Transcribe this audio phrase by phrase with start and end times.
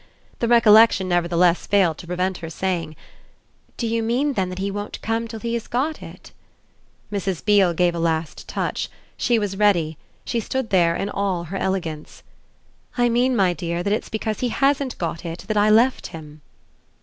[0.39, 2.95] The recollection nevertheless failed to prevent her saying:
[3.77, 6.31] "Do you mean then that he won't come till he has got it?"
[7.11, 7.45] Mrs.
[7.45, 12.23] Beale gave a last touch; she was ready; she stood there in all her elegance.
[12.97, 16.41] "I mean, my dear, that it's because he HASN'T got it that I left him."